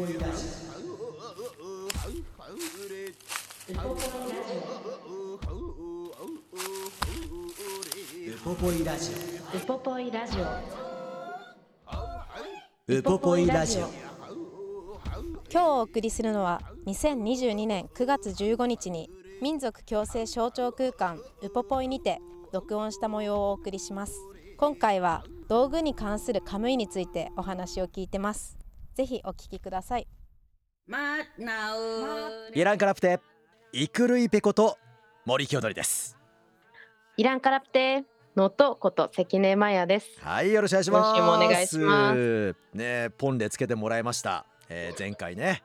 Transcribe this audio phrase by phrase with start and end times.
[0.00, 0.04] ウ
[8.42, 9.10] ポポイラジ
[9.54, 10.44] ウポポイラジオ。
[12.94, 13.80] オウポポイラジオ。
[15.52, 19.10] 今日お送りするのは2022年9月15日に
[19.42, 22.20] 民族共生象徴空間ウポポイにて
[22.52, 24.14] 録音した模様をお送りします。
[24.56, 28.59] 今回は道具に関するカムイについてお話を聞いてます
[28.94, 30.06] ぜひお聞きください。
[32.54, 33.20] イランカラプテ
[33.72, 34.78] イクルイペこと
[35.24, 36.16] 森清則です。
[37.16, 38.04] イランカラプテ
[38.36, 40.08] 能登こと関根麻也です。
[40.20, 41.08] はいよろしくお願いします。
[41.10, 42.56] 今週もお願いします。
[42.74, 45.62] ねポンでつけてもらいました、えー、前回ね。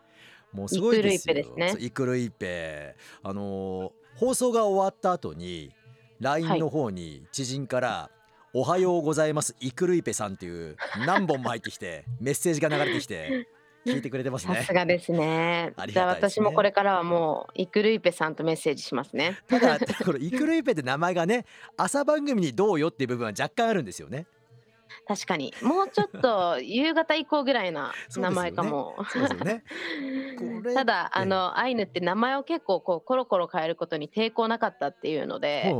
[0.53, 1.35] もうすごいですよ。
[1.35, 1.69] イクルイペですね。
[1.71, 2.95] そうイクルイペ。
[3.23, 5.71] あのー放送が終わった後に
[6.19, 8.09] LINE の方に知人から、
[8.57, 9.53] おはようございます。
[9.59, 13.49] イクルイペさんっていう何本も入ってきてメッセージが流れてきて
[13.85, 15.73] 聞いてくれてますさねすがですね。
[15.75, 19.37] ありじゃあ私もこれからはもうイクルイペさんとメッセージしますね。
[19.49, 21.45] ただこのイクルイペって名前がね
[21.75, 24.25] 朝番組にどうよっていう部分は若干あるんですよね
[25.07, 25.53] 確かに。
[25.61, 28.95] もうちょっと 夕方以降ぐらいな名前かも。
[30.73, 31.25] ただあええ。
[31.25, 35.73] のアイヌって名前を結構こうコロコロ変えることに抵抗なかったっていうので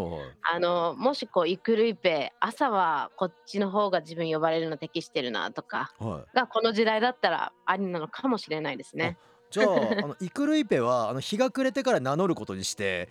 [0.52, 6.36] あのもしこうイクルイペ朝はこっちの方が自分呼ばれるの適してるなとかはい。
[6.38, 9.18] がこの時代だったらありなのかもしれないですね。
[9.52, 9.68] じゃあ
[10.04, 13.10] あのイクルイペはあの日が暮れてから名乗ることにして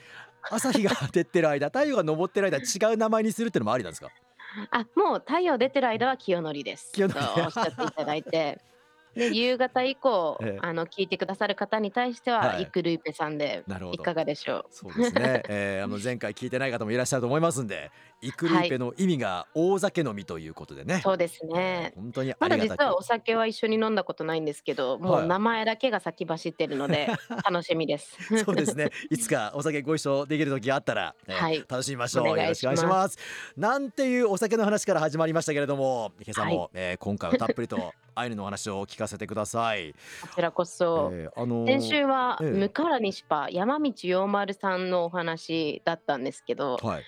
[0.50, 4.10] 朝日が照ってる間太陽が昇ってる間違う名前にするっていうのもありなんですか？
[4.70, 6.92] あもう太陽出てる間は清則です。
[6.92, 8.60] 清と則おっしゃっていただいて。
[9.14, 10.58] で夕方以降、ええ。
[10.60, 12.62] あの聞いてくださる方に対しては、はい。
[12.62, 14.64] イクルイペさんでいかがでしょう？
[14.70, 17.92] そうですね、 えー、あの前回聞いてない方もいらっしゃると思いますんで
[18.24, 27.08] イクルイペの意味が大酒飲みということでね、そうですね本当にあまだ実はお酒は一緒に飲んだことないんですけど、もはいう名前だけが先走ってるので
[27.48, 28.16] 楽しみです。
[28.44, 28.90] そうですね。
[29.10, 32.28] いつかお酒ご一緒できる時があったら、ねはい楽しみましょう。
[32.28, 33.18] お願いよろしくお願いします。
[33.56, 39.92] なんていうお酒の話から始まりましたけれども、今朝も、えー今回はたっぷりとアイヌのお話を聞かせてください。
[40.22, 47.04] こちらこそ、えーあ先週はええ向原西パ山道陽丸さんのお話だったんですけど、はい。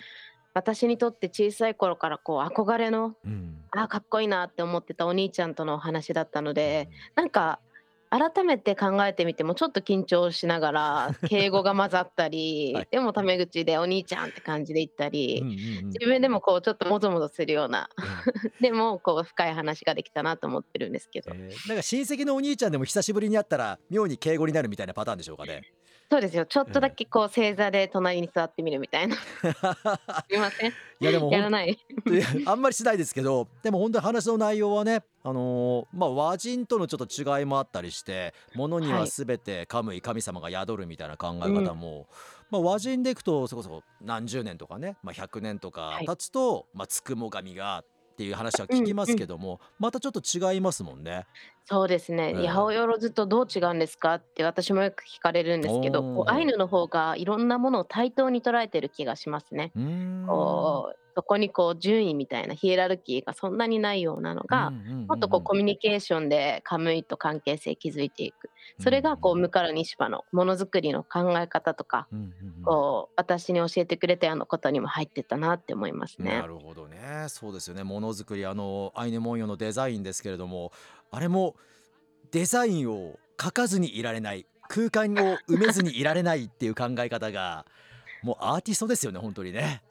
[0.57, 3.63] 私にとって小さい頃からこう憧れのうん。
[3.73, 7.59] あかっこいいなって思ってたお兄ちゃんとのお話だったので、なんか
[8.09, 12.89] 改めて考えてみてもちょっと緊張しながら 敬語が混ざったり、はい。
[12.91, 17.91] でもタメ口でお兄ちゃんって感じで言ったり、うんうんうん自分でもこうちょっともぞもぞするような
[18.63, 25.65] でもこう深い話ができたなと思ってるんですけど、えーなんか親戚のお兄ちゃんでも久しぶりに会ったら妙に敬語になるみたいなパターンでしょうかね。
[26.09, 26.47] そうですよ。
[26.47, 29.17] ちょっとだけこう正座で隣に座ってみるみたいな。
[30.29, 30.71] すいません。
[30.71, 31.79] いやでも本やらない。
[32.47, 39.09] あんまりしないですけどでも本当に話の内容はねあのーまあ和人とのちょっと違いもあったりして物にははい。
[39.09, 42.07] 全てカムイ神様が宿るみたいな考え方も、
[42.51, 46.07] まあ、和人でいくとそれこそ何十年とかね、まあ、100年とかはい。
[46.07, 51.27] 経つと、まあ、つくも神がっていう話は聞きますけども、またちょっと違いますもんね。
[51.69, 54.15] そうですね、ええ八百万とどう違うんですか？
[54.15, 59.73] って私もよく聞かれるんですけどこうアイヌの方がいろんなものを対等に捉えてる気がしますね。
[59.75, 60.27] うーん。
[60.29, 68.51] こうそこにこう順位みたいなヒエラルキーがそんなにないようなのが、もっとこうコミュニケーションでカムイと関係性築いていく。
[68.79, 72.25] それがこうムカラニシパのものづくりの考え方とか、うんうん
[72.59, 72.63] うん。
[72.65, 76.39] こう私に教えてくれたようなことにも入ってたなって思いますね。
[76.39, 76.47] な。
[76.47, 77.25] るほどね。
[77.29, 77.83] そうですよね。
[77.83, 80.71] ものづくりあのアイヌ文様のデザインですけれども
[81.11, 81.57] あれも
[82.33, 87.67] デザインを書かずにいられない空間を埋めずにいられないっていう考え方が
[88.23, 89.83] もうアーティストですよね本当にね。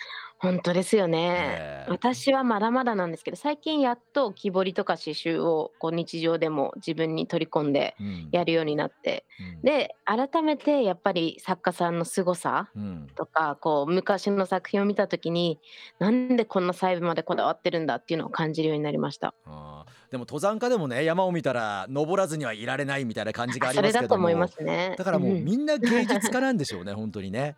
[0.46, 1.62] 本当ですよね。
[1.62, 8.30] ええ私はまだまだなんですけど最近やっと木彫りとか刺繍をこう日常でも自分に取り込んでうん。
[8.32, 9.26] やるようになって。
[9.40, 9.62] うん。
[9.64, 13.16] で改めてやっぱり作家さんの凄さうん。
[13.16, 15.60] とかこう昔の作品を見た時に
[16.00, 19.36] なんでこんな細部までこだわってるんだっていうのを感じるようになりました。
[19.44, 20.12] あー。
[20.12, 24.08] でも登山家でもね山を見たら登らずにはいられないみたいな感じがありそれますけども。
[24.08, 24.96] だと思いますね。
[24.96, 25.44] だからもううん。
[25.44, 27.58] みんな芸術家なんでしょうね本当にね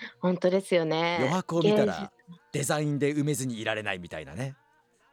[0.20, 1.16] 本当ですよね。
[1.20, 2.12] 余白を見た芸ら
[2.52, 4.56] デザインで埋めずにいられないみたいなね。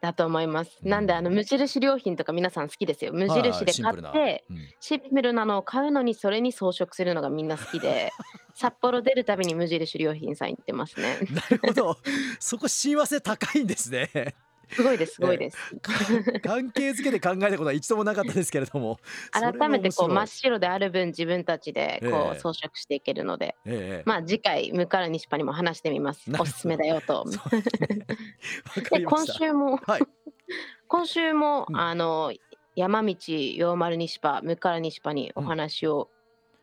[0.00, 0.78] だと思います。
[0.82, 3.12] うんなんであの無印良品とか皆さん好きですよ。
[3.12, 8.10] 無印でシンプルな買って、うんシンプルなのを買うのにそれに装飾するのがみんな好きで、
[8.54, 11.18] 札幌出るたびに無印良品さん行ってますね。
[11.30, 11.96] なるほど
[12.40, 14.34] そこ親和性高いんですね
[14.72, 15.56] すごいです、すごいです。
[16.42, 18.98] 関係づけで考えたことは一度もなかったですけれども
[19.32, 22.36] 改めてこう真面っ白である分自分たちでこええ。
[22.36, 24.02] う装飾していけるので、ええ。
[24.06, 26.30] まあ次回向から西パにも話してみます。
[26.38, 27.24] おすすめだよと。
[27.26, 28.04] ね。
[28.90, 30.02] で今週もはい。
[30.88, 31.76] 今週も、うん。
[31.76, 32.32] あの
[32.74, 36.08] 山道陽丸西パ向から西パにお話を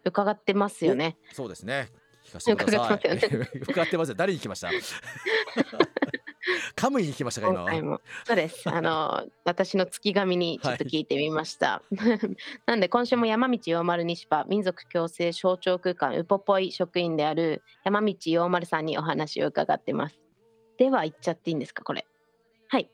[0.04, 1.18] 伺ってますよね。
[1.34, 1.90] そうですね。
[2.26, 2.96] 聞かせてください。
[2.96, 4.16] 伺ってますよ伺ってますよ。
[4.16, 4.70] 誰に聞きました？
[6.76, 8.70] カムイに聞きましたか今今そうです。
[8.70, 11.82] あの 私の月神にちょっと聞いてみました。
[12.66, 20.20] なんで今週も山道陽丸西パ民族共生象徴空間ウポポイ職員である山道陽丸さんにお話を伺ってます。
[20.78, 22.06] では行っちゃっていいんですかこれ。
[22.68, 22.90] はい。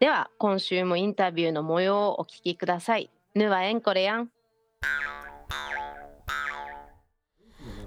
[0.00, 3.10] では今週もインタビューの模様をお聞きください。
[3.34, 4.30] ぬはえんこれやん。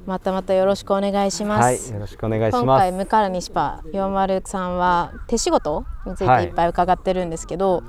[0.06, 1.92] またまたよろしくお願いしまはい、す。
[1.92, 2.82] よろしくお願いし今ます。
[2.82, 7.84] 回向から西パ陽丸さんは手仕事についていっぱい伺ってるんですけど、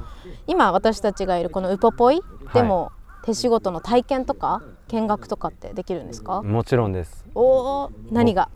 [0.47, 2.21] 今私たちがいるこのウポポイ
[2.55, 2.91] でも
[3.23, 6.43] 手仕事の体験とか見学とかってできるんですか？
[6.43, 7.27] もちろんです。
[7.35, 7.43] お
[7.85, 8.49] お何が？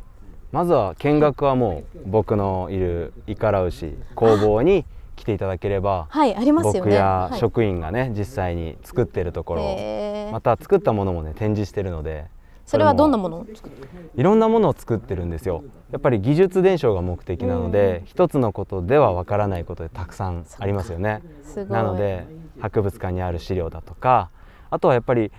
[0.52, 4.86] まずは見学はもう僕のいるイカラウシ工房に
[5.16, 6.80] 来ていただければ、はいありますよね。
[6.80, 12.24] 僕やはい職員がね実際に作ってるところまた作ったものもね展示してるので、
[12.70, 13.36] それはどんなももの？
[13.38, 13.88] を作ってる？
[14.14, 15.64] いろんなものを作ってるんですよ。
[15.90, 21.20] やっぱり技術伝承が目的なので、一つのことではわからないことでたくさんありますよね。
[21.68, 22.26] なので
[22.60, 24.30] 博物館にある資料だとか
[24.70, 25.32] あとはやっぱり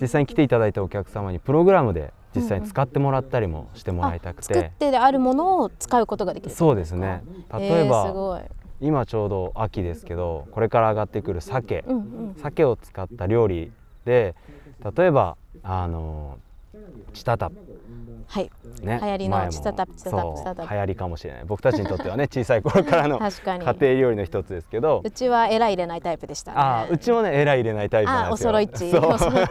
[0.00, 6.54] 実際に来ていただいたお客様にプログラムで実際に使ってもらったりもしてもらいたく作ってあるものを使うことができる。
[6.54, 8.40] そうですね例えばごい。
[8.80, 12.00] 今ちょうど秋ですけどこれから上がってくる鮭うんう
[12.32, 12.34] ん。
[12.42, 13.70] 鮭を使った料理
[14.04, 14.34] で
[14.96, 16.38] 例えばあの
[17.12, 17.56] チタタプ。
[18.26, 18.50] はい。
[18.82, 18.98] ね。
[19.02, 20.72] 流行りのチタタプチタタプチタタプ。
[20.72, 21.44] 流行りかもしれない。
[21.44, 23.30] 僕たちにとってはね 小さい頃からの家。
[23.80, 25.02] 庭料理の一つですけど。
[25.04, 26.56] うちはエラ入れないタイプでした、ね。
[26.58, 28.48] あーうちもねエラ入れないタイプなんですよ。
[28.48, 28.90] 揃いっち。
[28.90, 29.00] そう。
[29.12, 29.46] お揃い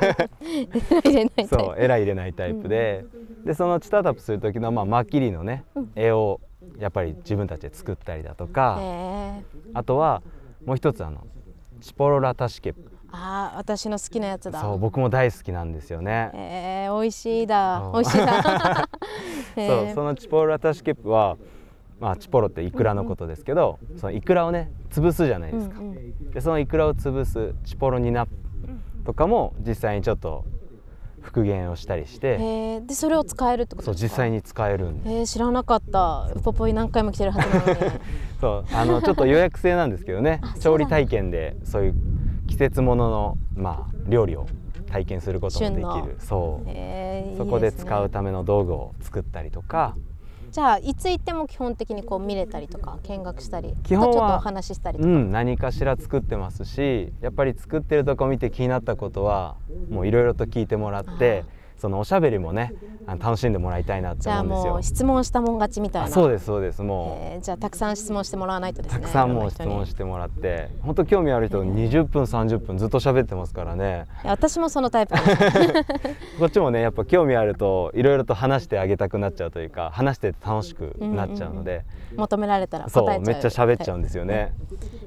[1.04, 1.56] 入れないタイプ。
[1.56, 3.06] そうエラ入れないタイプで、
[3.46, 5.92] でそのチタタプする時のまあマッキリのね、うん。
[5.96, 6.40] 絵を
[6.80, 8.80] やっぱり自分たちで作ったりだとか、
[9.74, 10.24] あとは
[10.66, 11.28] もう一つあの
[11.82, 12.74] チポロラタシケ
[13.12, 14.62] あー私の好きなやつだ。
[14.62, 16.31] そう僕も大好きなんですよね。
[16.34, 18.90] えー、美味しいだそう美味しいだ。
[19.56, 21.38] へ そうーそのチポロラタシケは
[22.00, 25.80] まあチポロってイクラのことですけど、そのイクラをね潰すじゃないですか。
[25.80, 28.25] うんうんでそのイクラを潰すチポロニナ
[29.06, 30.46] とかも実際にちょっと
[31.22, 34.10] 復元をしたりして、でそれを使えるってことそうですか？
[34.13, 35.10] 実際に使えるんです。
[35.12, 36.30] えー、知らなかった。
[36.34, 38.00] ウポポイ何回も来てるはずなのに。
[38.40, 41.96] そうあのちょっと予約制なんですけどねあそう調理体験でそういう
[42.51, 44.45] 季節もののまあ料理を
[44.92, 46.18] 体験することもできる。
[46.19, 46.68] そう。
[46.68, 49.95] えー、そこで使うための道具を作ったりとか。
[50.51, 59.56] じゃあいつ行っても基本的にこう見れたりとか見学したり基本はちょっとお話ししたりとか、うん何かしら作ってますしやっぱり作ってるとこ見て気になったことは
[59.89, 61.45] もういろいろと聞いてもらって
[61.81, 62.74] そのおしゃべりもね
[63.19, 64.74] 楽しんでもらいたいなって思うんですよ。
[64.74, 64.83] もう。
[64.83, 66.07] 質問したもん勝ちみたいな。
[66.07, 66.81] あそうですそうです。
[66.81, 70.69] もうえーじゃあたくさん質問してもらわないとですねたくさんもう質問ししてもらって。
[70.81, 74.06] 本当興味ある人20分30分ずっと喋ってますからね。
[74.24, 75.15] 私もそのタイプ
[76.39, 81.84] こっちもねやっぱ興味あるといろいろと話してあげたくなっちゃうというか話してて楽しくなっちゃうので、
[82.15, 83.25] 求められたらそう答えちゃう。
[83.34, 84.53] めっちゃ喋っちゃうんですよね、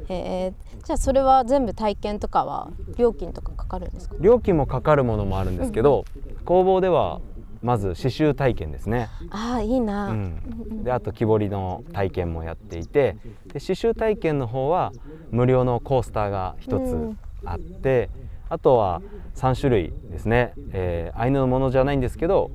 [0.08, 0.84] えー。
[0.84, 4.16] じゃあそれは全部体験とかは料金とかかかるんですか？
[4.20, 6.04] 料金もかかるものもあるんですけど、
[6.44, 7.20] 工房では
[7.62, 14.92] まず刺繍体験ですね、ああいいな、うん、であと木彫りの体験もやっていてで刺繍体験の方は
[15.30, 17.18] 無料のコースターが一つうん。
[17.46, 18.08] あって、
[18.48, 19.02] あとは
[19.34, 22.50] 3種類ですね、えーアイヌのものじゃないんですけど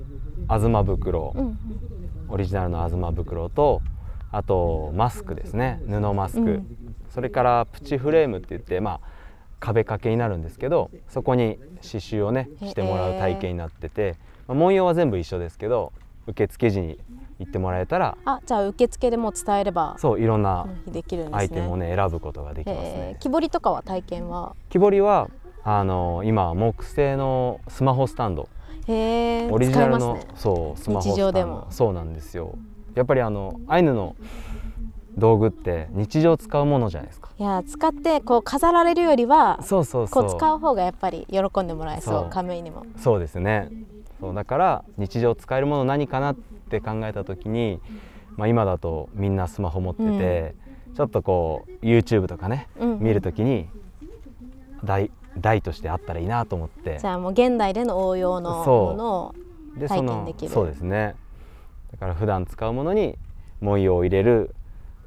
[0.48, 1.58] 東袋、うんうん。
[2.30, 3.82] オリジナルの東袋と
[4.32, 5.82] あとマスクですね。
[5.88, 6.96] 布マスク、うん。
[7.10, 9.00] それからプチフレームって言ってまあ
[9.60, 14.16] 壁掛けになるんですけどそこに刺繍をねしてもらう体験になってて、
[14.48, 15.92] まあ文様は全部一緒ですけど
[16.28, 17.00] 受付時に
[17.40, 20.68] 行ってもらえたらあじゃあ受付でもう伝えればそういろんな
[21.32, 23.22] アイテムをね選ぶことができますえねー。
[23.22, 24.56] 木彫りとかは体験は？
[24.70, 25.30] 木彫りは
[25.64, 28.48] あの今木製のスマホスタンド。
[28.88, 29.50] へえ。
[29.52, 30.22] オリジナルの、ね。
[30.36, 31.16] そうスマホスタンド。
[31.16, 31.68] 日常でも。
[31.70, 32.58] そうなんですよ
[33.00, 34.18] やっぱりあのアイヌの
[35.18, 37.30] 道具って日常使うものじゃないですか。
[37.40, 40.24] いや使ってこう飾られるよりはそうそうそう。
[40.24, 42.30] こう使う方がやっぱり喜んでもらえそうそう。
[42.30, 42.86] カムイにも。
[42.98, 43.70] そうですね。
[44.20, 47.80] そうだから日常使えるもの何かなって考えた時に、
[48.36, 50.56] まあ、今だとみんなスマホ持ってて、
[50.90, 53.70] じちょっとこう YouTube とかねうん見るときに
[54.84, 57.00] 台台としてあったらいいなと思って。
[57.00, 59.36] じゃあもう現代での応用のものを
[59.88, 60.52] 体験できる。
[60.52, 61.16] そうですね
[61.92, 63.18] だから普段使うものに
[63.62, 64.56] 文様を入れる、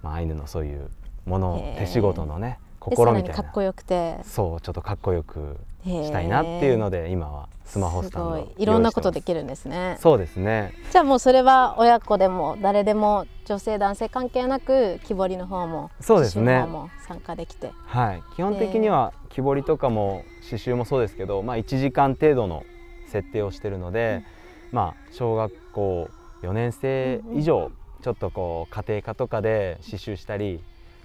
[0.02, 0.90] まあ、アイヌのそういう
[1.24, 3.36] もの手仕事のね心みたいな。
[3.36, 4.18] にかっこよくて。
[4.24, 8.62] そうちょっとかっこよくしたいなっていうので今はスマホスタンドをすごい。
[8.62, 9.96] いろんなことできるんですね。
[10.00, 10.72] そうですね。
[10.90, 16.44] じゃあもうそれは親子でも誰でも女性男性関係なく木彫りの方もそうですね。
[16.44, 17.70] 刺繍の方も参加できて。
[17.86, 18.22] はい。
[18.34, 22.64] 基本的には木彫りとかも刺繍もそうですけど、まあ、1時間程度の
[23.06, 24.24] 設定をしてるので、
[24.72, 26.08] まあ小学校
[26.42, 27.70] 4年生以上
[28.02, 30.62] ちょっとこう家庭科とかで刺繍したり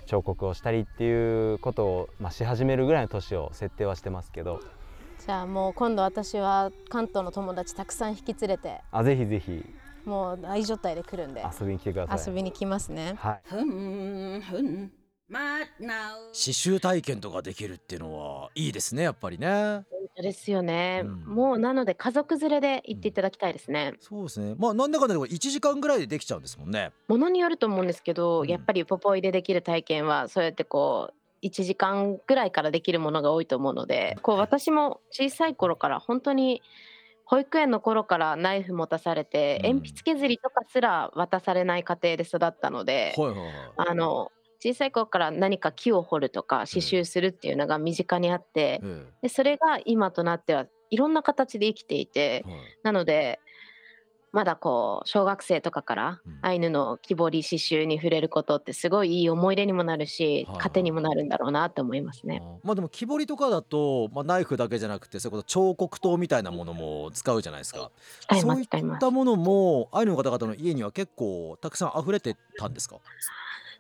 [0.08, 4.62] 彫刻をしたりっていうことを、まあ、し始めるぐらいの年を設定はしてますけど。
[5.26, 9.66] じゃあもう今度私は関東の友達たくさん引き連れてあぜひぜひ。
[10.06, 12.28] もう大状態で来るんで遊びに来てください。
[12.28, 13.16] 遊びに来ますね。
[13.18, 13.42] はい。
[13.50, 14.90] Hun, hun,
[15.30, 16.16] mat now.
[16.32, 19.84] 刺繍体験とかできるっていうのはいいですねやっぱりね
[20.22, 21.26] ですよね、うん。
[21.26, 23.94] もうなので家族連れで行っていただきたいですね。
[24.00, 24.56] そうですね。
[24.58, 26.92] まあなんだかんだで1時間ぐらいでできちゃうんですもんね。
[27.08, 36.62] ものによると思うんですけど、うんやっぱりポポイでできる体験はそうやってこう1時間ぐらいからできるものが多いと思うのでこう私も小さい頃から本当に
[37.26, 39.70] 保育園の頃からナイフ持たされて、うん。
[39.78, 43.14] 鉛筆削りとかすら渡されない家庭で育ったので、
[43.76, 52.60] あの小さい頃から何か木を彫るとか刺繍するっていうのが身近にあって、えでそれが今となってはいろんな形で生きていて、えはい。
[52.84, 53.40] なので
[54.34, 56.40] まだこう小学生とかからうん。
[56.42, 60.60] アイヌの木彫り刺繍に触れることってすごいいい思い出にもなるしはい。
[60.60, 62.42] 糧にもなるんだろうなと思いますね。
[62.64, 67.90] まあでも木彫りとかだと、まあ、ナイフだけじゃなくてそれこそ彫刻刀みたいなものも使うじゃないですか。
[68.42, 72.98] そういったものもアイヌの方々の家には結構たくさん溢れてたんですか？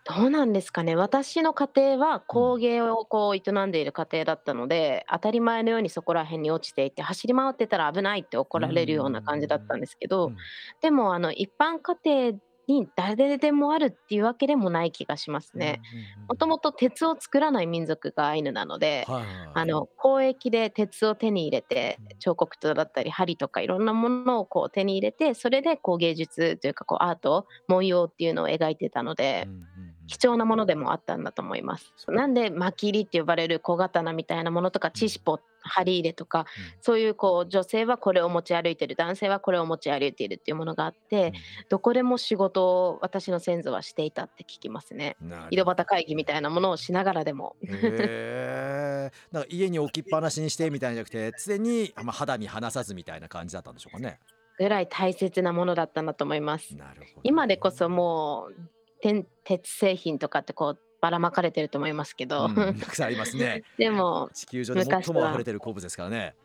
[0.07, 0.95] どうなんですかね。
[0.95, 10.37] 私の家庭は工芸をこう営んでいる家庭だったので、当たり前のようにそこら辺に落ちていて走り回ってたら危ないって怒られるような感じだったんですけど、うん。
[10.79, 15.81] でもあの一般家庭に誰でもあるっていうわけでもない気がしますね。
[16.29, 19.51] もともと鉄を作らない民族がアイヌなので、はいはいはい。
[19.55, 22.07] あの交易で鉄を手に入れてうん。
[22.19, 31.93] 彫刻刀だったり針とかいろんなものをこう手に入れてそれでこう芸術というかこうアート文様っていうのを描いてたので、うんうんうん貴重なものでもあったんだと思います。
[32.07, 36.45] なんで巻き入りって呼ばれる小刀みたいなものとかチシポ針入れとか、
[36.81, 41.33] そういうこう女性はこれを持ち歩いてる男性はこれを持ち歩いているっていうものがあって、
[41.69, 45.17] どこでも仕事を私の先祖はしていたって聞きますね。
[45.51, 47.55] 井戸端会議みたいなものをしながらでも。
[47.63, 54.19] へえなんか家に置きっぱなしにしてみたいじゃなくて常に、まあ、肌身離さずみたいな感じだったんでしょうかね。
[54.57, 56.75] ぐらい大切なものだったんだと思います。
[57.23, 63.63] 今でこそもうて鉄製品とかってこうばらまかれてると思いますけど、うんたくさんありますね。
[63.77, 66.35] でも地球上で最も溢れてる鉱物ですからね。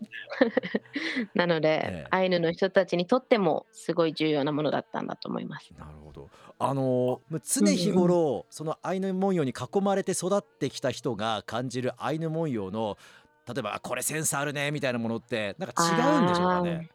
[1.34, 5.70] なので、ええアイヌの人たちにとってもすごい重要なものだったんだと思います。
[5.78, 6.28] なるほど。
[6.58, 12.98] あのー常日頃、そのアイヌ文様に囲まれて育ってきた人が感じるアイヌ文様の
[13.46, 16.88] 例えばあこれセンスあるねみたいなものってなんか違うんでしょうかね？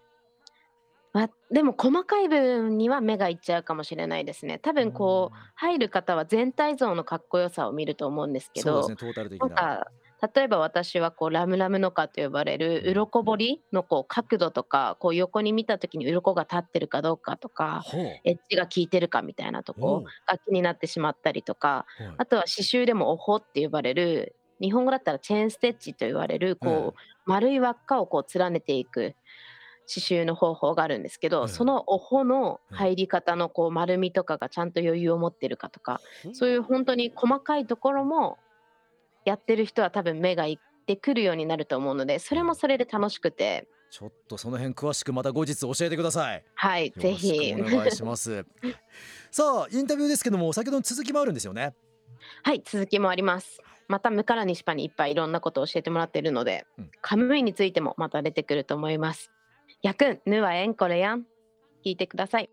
[1.18, 4.60] まあ、でも細かい部分には目がいっちゃうかもしれないですね。
[4.60, 9.48] 多分こう入る方は全体像のかっこよさを見ると思うんですけど、そうですねトータル的な。
[9.48, 9.88] なんか
[10.36, 17.84] 例えば私はこうラムラムのカと呼ばれる鱗彫りのこう角度とかこう横に見た時に鱗が立ってるかどうかとか
[18.24, 20.04] エッジが効いてるかみたいなとおう。
[20.04, 22.14] こが気になってしまったりとかはい。
[22.20, 29.16] あとは刺繍でもおほって呼ばれる日本語だったらチェーンステッチと言われるこう丸い輪っかをこう連ねていく
[29.88, 36.02] 刺繍の方法があるんですけど、うんそのおほの入り方のこう丸みとかがちゃんと余裕を持ってるかとか
[36.34, 38.38] そういう本当に細かいところも
[39.26, 43.68] やってる人は多分目がいってくるようになると思うのでそれもそれで楽しくて。
[43.90, 46.44] ちょっとその辺詳しくまた後日教えてください。
[46.56, 47.56] はいぜひ。
[47.58, 48.46] お願いします。
[49.32, 51.74] さあインタビューですけども先ほどの続きもあるんですよね。
[52.44, 53.62] はい続きもあります。
[53.88, 56.92] またムカラニシパにいっぱいいろんなことを教えてもらってるので、うん。
[57.02, 59.32] カムイについてもまた出てくると思います
[59.82, 61.22] やくんぬはえんこれやん。
[61.86, 62.50] 聞いてください。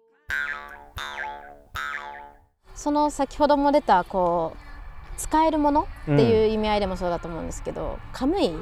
[2.74, 8.52] その先ほども出たこう使えるものっていう意味合いでもそうだと思うんですけど、カムイ？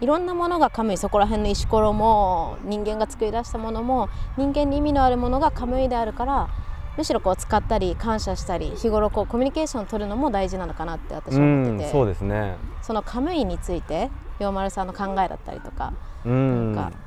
[0.00, 0.96] いろんなものがカムイ。
[0.96, 6.48] そこら辺の石ころも人間が作り出したものも人間に意味のあるものがカムイであるから
[6.96, 12.56] むしろこう使ったり感謝したり日頃こうコミュニケーションを取るのも大事なのかなって私うは思ってて、んそうですね。
[12.82, 15.92] そのカムイについて陽丸さんの考えだったりとか
[16.24, 16.74] うん。
[16.74, 16.98] なんか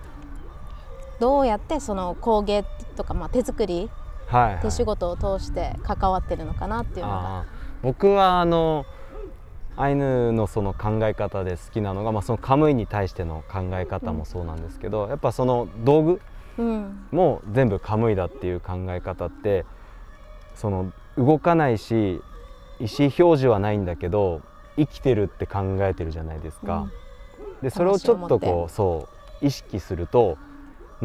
[1.20, 3.90] どうやってその工芸とか、まあ、手作り
[4.28, 4.62] はいはい。
[4.62, 7.46] 手仕事を通して関わってるのかなっていうのが。
[7.84, 8.86] 僕はあの
[9.78, 16.22] アイヌのその考え方で好きなのが、まあ、そのカムイに対しての考え方もそうなんですけど、やっぱその道具
[16.58, 17.08] うん。
[17.12, 19.66] も全部カムイだっていう考え方って
[20.56, 22.22] その動かないし
[22.80, 24.42] 意思表示はないんだけど
[24.78, 26.88] 生きてるって考えてるじゃないですか。
[27.62, 29.10] でそれをちょっとこうそ
[29.42, 30.38] う意識すると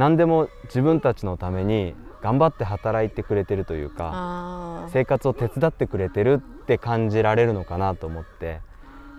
[0.01, 8.63] 何でも自分たちのために頑張って働いてくれてるというか生活を手伝ってくれてるって感じられるのかなと思って。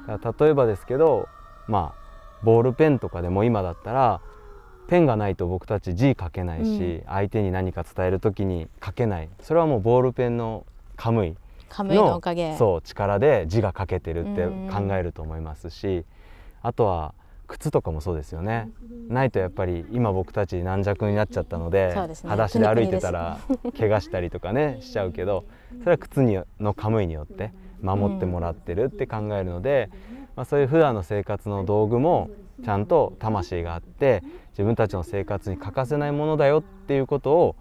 [0.07, 1.29] 例えばですけど
[1.67, 4.21] まあボールペンとかでも今だったら
[4.87, 9.29] ペンがないと僕たち字書けないし、相手に何か伝える時に書けない。
[9.39, 11.35] それはもうボールペンのカムイ。
[11.77, 12.57] のおかげ。
[12.57, 16.05] そう力で字が書けてるってうん考えると思いますし
[16.63, 17.13] あとは
[17.51, 18.69] 靴とかもそうですよね。
[19.09, 21.93] ないとやっぱり今僕たち軟弱になっちゃったのでね。
[22.23, 23.39] 裸足で歩いてたら
[23.77, 25.43] 怪我したりとかね しちゃうけど
[25.79, 29.89] それは靴にのカムイによって守ってもらってるって考えるので、
[30.35, 32.29] まあ、そういう普段の生活の道具も
[32.63, 37.55] ちゃんと魂があって自分たちの生活に欠かせないものだよっていうことを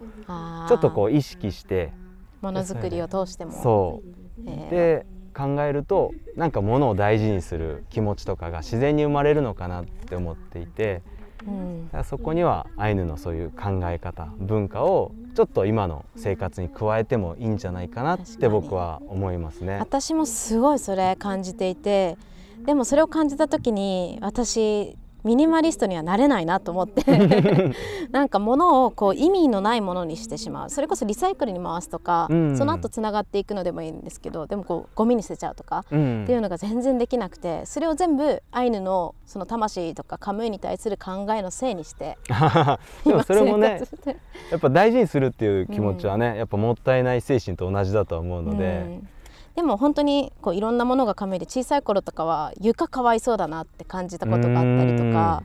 [0.68, 1.92] ちょっとこう意識して
[2.40, 3.52] ものづくりを通しても。
[3.52, 4.42] そう。
[4.46, 4.70] えー。
[4.70, 5.06] で
[5.40, 11.02] 考えるとなんか物を大事にする気持ちとかが自然に生まれるのかなって思っていて
[11.46, 19.78] うんそこにはアイヌのそういう考え方文化をちょっと今の生活に加えてもいいんじゃないかなって僕は思いますね。
[19.78, 22.18] 私もすごいそれ感じていて
[22.66, 27.02] でもそれを感じた時に私ミニマリストにはなれないなと思って。
[28.10, 30.70] なんか物をこう意味のないものにしてしまう。
[30.70, 32.56] それこそリサイクルに回すとか、うん。
[32.56, 36.24] その後つながっていくのでもいいんですけどでもこうゴミに捨てちゃうとか、うん。
[36.24, 42.18] っていうのが全然できなくてそれを全部アイヌのその魂とかカムイに対する考えのせいにして。
[43.04, 43.82] でもそれもね
[44.50, 49.08] やっぱ大事にするっていう気持ちはね、やっぱもったいない精神と同じだとは思うので、うん
[49.56, 55.42] でも本当にこういろんなものがカムイで小さい頃とかは床かわいそうだなって感じたことがあったりとか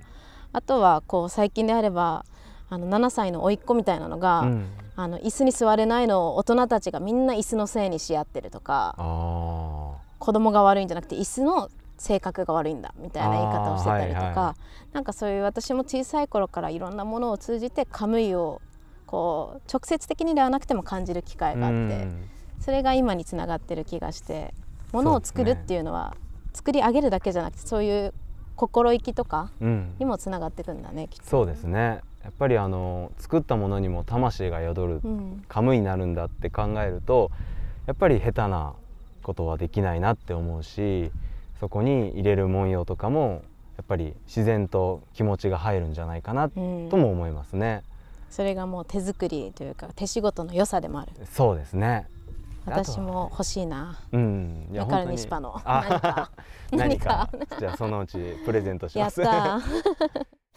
[0.54, 2.26] あとはこう最近であれば
[2.70, 4.68] あの7歳の甥っ子みたいなのが、うん。
[4.98, 14.56] あの椅子に座れないのを大人たちがみんな椅子のせいにし合ってるとかあ子供が悪いんじゃなくて椅子の性格が悪いんだみたいな言い方をしてたりとか、はいは
[14.94, 18.62] なんかそういう私も小さい頃からいろんなものを通じてカムイを
[19.06, 21.78] こう直接的にではなくても感じる機会ーがあって。
[21.78, 22.30] うん
[22.66, 24.52] それが今につながってる気がして
[24.92, 26.16] 物を作るっていうのは
[26.52, 28.14] 作り上げるだけじゃなくてそういう
[28.56, 31.26] 心意気とかうんにもつながっていくんだねきっと。
[31.28, 37.30] そうですねやっぱりあの作ったものにも魂が宿るうんカムイになるんだって考えると
[37.86, 38.74] やっぱり下手な
[39.22, 41.12] ことはできないなって思うし
[41.60, 43.44] そこに入れる文様とかも
[43.78, 47.84] やっぱり自然と気持ちが入るんじゃないかなうんとも思いますね。
[48.32, 52.08] それがもう手作りというか手仕事の良さでもあるそうですね。
[52.66, 54.00] 私も欲しいな。
[54.12, 55.18] うん、いだから本当に。
[55.18, 55.62] 西パの。
[55.64, 56.32] あ 何か。
[56.72, 57.30] 何何か。
[57.50, 59.22] かじゃあそのうちプレゼントしやます。
[59.22, 59.62] ったー。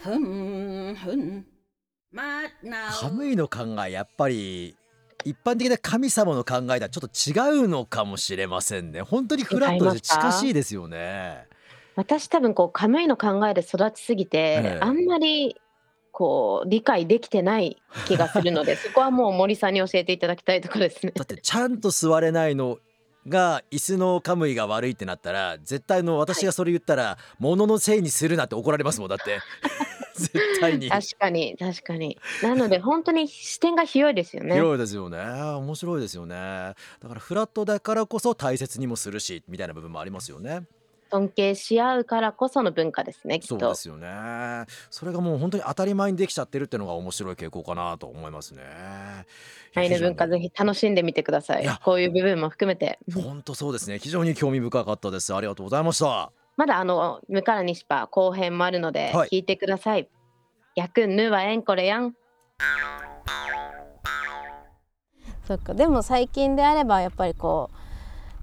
[0.04, 1.44] hum hun
[2.12, 4.76] mát nào カムイの考えやっぱり
[5.24, 9.02] 一般的な神様の考えとはちょっと違うのかもしれませんね。
[9.02, 11.46] 本当にフラットで近しいですよね。
[11.96, 14.78] 私多分こうカムイの考えで育ちすぎて、ええ。
[14.80, 15.60] あんまり
[16.18, 17.76] こう理解できてない
[18.09, 21.12] 気がするので そこはもう森さんに教えていただきたいところですね。
[21.14, 22.78] だってちゃんと座れないの
[23.28, 29.38] が椅子のカムイが悪いってなったら絶対の私がそれ言ったら、物のせいにするなって怒られますもんだって
[30.18, 32.18] 絶対に確かに確かに。
[32.42, 34.57] なので本当に視点が広いですよね。
[34.57, 36.74] 広いですよね面白いですよねだ
[37.09, 40.62] からフラットだからこそ大切にもするしみたいな部分もありますよね
[41.10, 43.74] 尊敬し合うからこその文化ですねきっとそうで。
[43.74, 48.62] すよねそれがもう本当に当たり前にできちゃってるっていうのが面白い傾向かなと思いますね
[49.74, 51.80] アイヌ文化ぜひ楽しんでみてくださいいや。
[51.84, 52.98] こういう部分も含めて。
[53.14, 60.08] 本当そうですね非常に興味深かったですありがとうございましたまだあの「むからにしぱ」後編もあるのではい聞いてください。
[60.74, 62.14] やくんぬはえんこれやん。
[65.46, 67.77] そっかでも最近であればやっぱりこう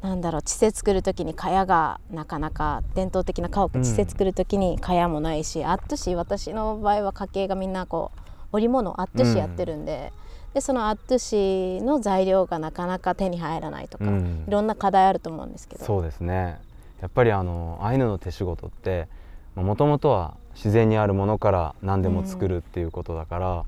[0.06, 3.84] なんだろう地勢作る時に蚊帳がなかなか伝統的な家屋うん。
[3.84, 8.20] 地勢作る時に蚊帳もないし、アットシ私の場合は家系がみんなこう
[8.52, 10.14] 織物アットシやってるんで,、
[10.54, 14.46] でそのアットシの材料がなかなか手に入らないとか、うん。
[14.48, 15.84] いろんな課題あると思うんですけど。
[15.84, 16.60] そうですね。
[17.02, 19.08] やっぱりあのアイヌの手仕事って
[19.56, 23.66] もともとは自然にあるものから何でも作るっていうことだから、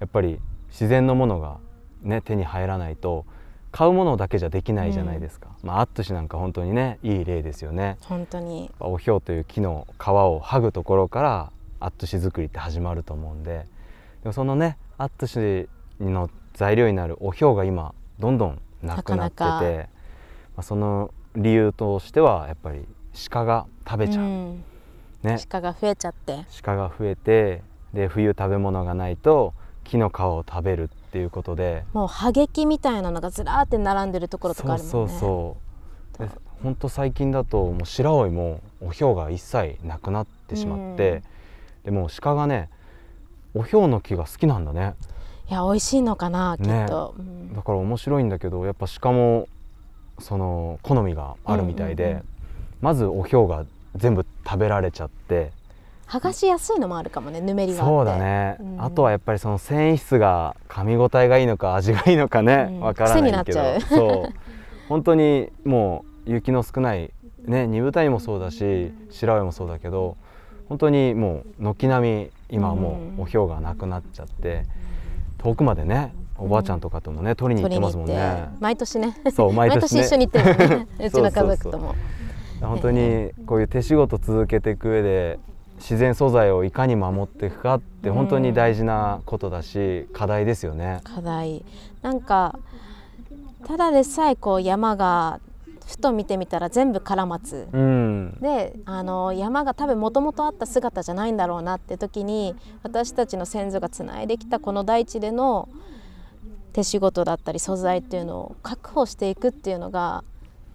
[0.00, 1.58] やっぱり自然のものが、
[2.02, 3.24] ね、手に入らないと
[3.70, 7.98] 買うものだけじゃできないじゃないですか、まあ、アットシなんか本当にねいい例ですよね。
[8.00, 8.70] 本当に。
[8.80, 13.66] おひょうという木の皮を剥ぐところからアットシ作りって始まると思うんで。
[14.22, 15.68] でもそのねアットシ
[16.00, 19.88] の材料になるおひょうが今どんどんなくなってて
[20.58, 22.84] まあ、その理由としてはやっぱり
[23.30, 24.64] 鹿が食べちゃう、ん。
[25.22, 25.38] ね。
[25.48, 26.46] 鹿が増えちゃって。
[26.62, 29.54] 鹿が増えてで冬食べ物がないと
[29.88, 31.84] 木の皮を食べるっていうことで。
[31.92, 34.90] もう葉劇みたいなのがずらーって並んでるところとかあるもんね。
[34.90, 35.56] そうそうそ
[36.24, 36.26] う。
[36.26, 36.30] で
[36.62, 41.22] ほんと最近だともう白老もおひょうが一切なくなってしまって、
[41.84, 42.68] でもう鹿がね
[43.54, 44.94] おひょうの木が好きなんだね。
[45.48, 47.54] いや美味しいのかなきねっと、うん。
[47.54, 49.48] だから面白いんだけどやっぱ鹿も
[50.18, 52.22] その好みがあるみたいで、
[52.80, 55.52] まずおひょうが全部食べられちゃって
[56.08, 57.90] 剥がしやすいのもあるかもねぬめりがあって。
[57.90, 58.82] そうだね、うん。
[58.82, 62.80] あとはやっぱりその繊維質が噛み応えがいいのか味がいいのかねうん。
[62.80, 63.60] わ、からないけど。
[63.60, 64.32] 癖になっちそう。
[64.88, 67.12] 本当にもう雪の少ない
[67.44, 70.16] ね二部谷もそうだし白老もそうだけど
[70.68, 74.64] 本当にもう軒並み今はもうおひょうがなくなっちゃって
[75.38, 78.14] 遠くまでねおばあちゃんとかともね取りに行ってますもんね。
[78.14, 78.48] て。
[78.60, 79.16] 毎年ね。
[79.34, 80.00] そう毎年ね。
[80.02, 80.86] 一緒に行ってるね。
[81.06, 81.94] うちの家族とも。
[82.60, 85.38] 本当にこういう手仕事続けていく上で
[85.78, 91.00] 自然素材をいかに守っていくかって本当に大事なことだし課題ですよね。
[91.04, 91.64] 課題。
[92.02, 92.58] なんか
[93.66, 95.40] ただでさえこう山が
[95.86, 105.68] ふと見てみたら全部カラマツうん、であの山が多分もともとあった姿じゃないんだろうなって時に私たちの先祖がつないできたこの大地での
[106.74, 110.22] 手仕事だったり素材っていうのを確保していくっていうのが、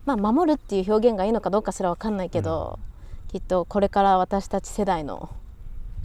[0.06, 2.80] まあ、守るっていう表現がいいのかどうかすら分かんないけど、
[3.34, 5.28] きっとこれから私たち世代の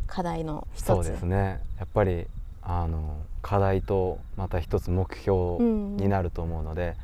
[0.06, 0.86] 課題の一つ。
[0.86, 1.60] そうですね。
[1.78, 2.26] やっぱり
[2.62, 6.94] あの課題とまた一つ目標になると思うので、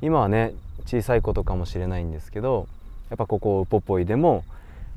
[0.00, 0.54] 今はね
[0.86, 2.68] 小さいことかもしれないんですけど
[3.10, 4.44] やっぱここウポポイでも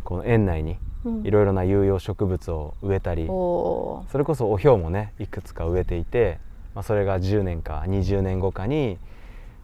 [0.05, 1.27] この園内にうん。
[1.27, 4.11] いろいろな有用植物を植えたり、おー。
[4.13, 6.39] それこそおひょうもねいくつか植えていて、
[6.73, 8.97] まあ、それが10年か20年後かに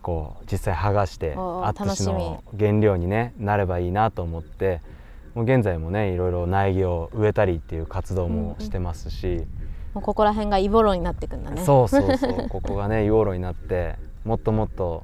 [0.01, 4.82] こう実際剥がしてアットシ楽の原料に、ね、なればいいなと思って
[5.36, 9.45] もう現在もねいろいろ苗木を植えたりっていう活動もしてますし、
[9.93, 11.63] もうここら辺がイボロになってくんだね。
[11.63, 12.48] そうそうそう。
[12.50, 15.04] ここがね養老になってもっともっと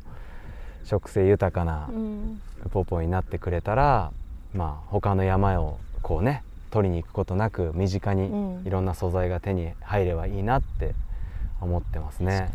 [0.86, 1.90] 植生豊かな
[2.72, 4.12] ポポイになってくれたら、
[4.54, 8.64] まあ他の山をこうね取りに行くことなく身近にうん。
[8.66, 10.96] いろんな素材が手に入ればいいなって
[11.60, 12.54] 思ってますね。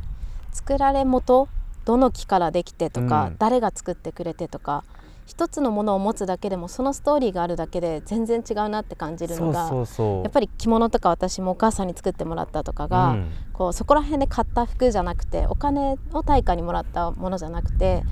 [0.53, 1.47] 作られ元
[1.85, 3.37] どの木からできてとか、うん。
[3.39, 4.83] 誰が作ってくれてとか
[5.27, 9.71] 一つのものを持つだけでもそのストーリーがあるだけで全然違うなって感じるのが。
[10.23, 18.03] やっぱり着物とか私もお母さんに作ってもらったとかが、うんこうそこら辺で買った服じゃなくてお金を対価にもらったものじゃなくて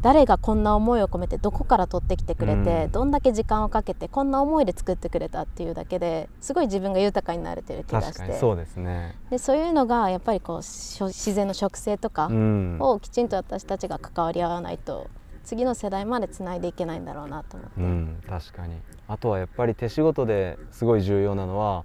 [0.00, 9.16] 誰がこんな思いを込めてどこから取ってきてくれて、うんどんだけ時間をかけてこんな思いで作ってくれたっていうだけですごい自分が豊かになれてる気がして確かにそうですね。
[9.28, 12.76] でそういうのがやっぱりこう自然の植生とかうん。
[12.80, 15.08] をきちんと私たちが関わり合わないと
[15.46, 17.80] 次の世代までつないでいけないんだろうなと思って。
[17.80, 18.74] うん、確かに。
[19.08, 21.84] あとはやっぱり手仕事ですごい重要なのは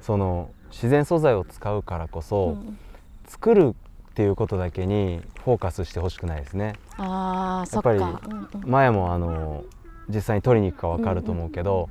[0.00, 2.78] その自然素材を使うからこそ、うん。
[3.26, 3.74] 作る
[4.10, 6.74] っていうことだけにフォーカスしてほしくないですね。
[6.96, 8.70] あやっぱりうんうん。
[8.70, 9.64] 前もあの
[10.08, 11.88] 実際に取りに行くか分かると思うけど、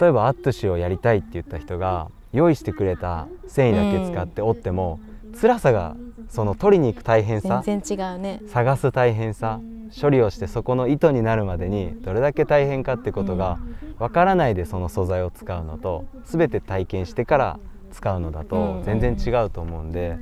[0.00, 5.00] 例えばアットゥシをやりたいって言った人が用意してくれた繊維だけ使って折っても、
[5.34, 5.96] 辛さが
[6.28, 8.40] その取りに行く大変さ全然違うね。
[8.46, 9.60] 探す大変さ
[9.98, 13.58] 処理をしてそこの糸になるまでにどれだけ大変かってことが
[13.98, 17.60] 分からないでその素材を使うのと全て体験してから
[17.90, 20.18] 使うのだと全然違うと思うんで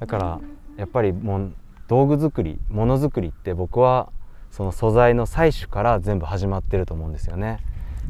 [0.00, 0.40] だから
[0.76, 1.54] やっぱりもん
[1.88, 4.10] 道具作りものづくりって僕は
[4.50, 7.58] その素材の採取から全部始まってると思うんですよね。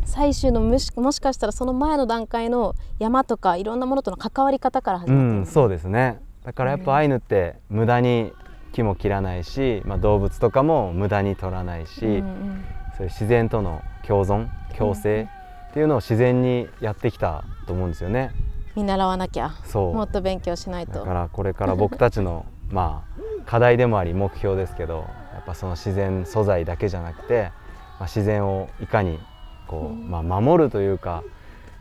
[0.04, 6.20] 最終のもしもしかしたらその前の段階の山とかいろんなものとの関わり方から始うまってる、ん、そうですね。
[6.44, 8.32] だからやっぱアイヌって無駄に
[8.72, 12.64] 木も切らないし、まあ、動物とかも無駄に取らないし、うんうん
[12.96, 15.28] そういう自然との共存共生
[15.70, 18.30] っていうのを自然にやってきたと思うんですよね。
[18.74, 19.54] 見習わなきゃ。
[19.64, 19.94] そう。
[19.94, 20.94] もっと勉強しないと。
[20.94, 27.52] だからこれから僕たちの まあ課題でもあり目標ですけどやっぱその自然素材だけじゃなくて、
[27.98, 29.20] まあ、自然をいかに
[29.66, 31.22] こう、まあ、守るというか